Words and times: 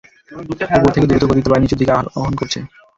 উপর 0.75 0.91
থেকে 0.95 1.07
দ্রুত 1.09 1.23
গতিতে 1.29 1.49
বায়ু 1.49 1.63
নিচের 1.63 1.79
দিকে 1.81 1.91
আরোহণ 1.93 2.33
করছে! 2.35 2.59